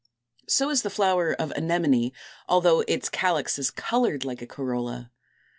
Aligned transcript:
So 0.47 0.71
is 0.71 0.81
the 0.81 0.89
flower 0.89 1.31
of 1.31 1.51
Anemone 1.51 2.05
(Fig. 2.07 2.13
233), 2.49 2.49
although 2.49 2.79
its 2.87 3.07
calyx 3.07 3.59
is 3.59 3.69
colored 3.69 4.25
like 4.25 4.41
a 4.41 4.47
corolla. 4.47 5.11